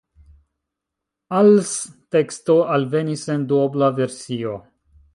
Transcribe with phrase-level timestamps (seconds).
[1.41, 1.75] Als
[2.17, 4.61] teksto alvenis en duobla versio.